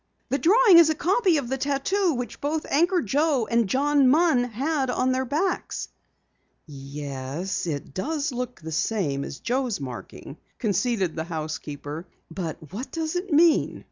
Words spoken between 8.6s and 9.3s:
the same